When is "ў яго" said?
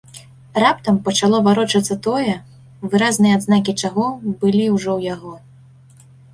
4.99-5.33